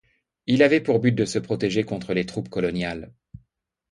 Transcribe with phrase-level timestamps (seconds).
[0.47, 3.13] Il avait pour but de se protéger contre les troupes coloniales.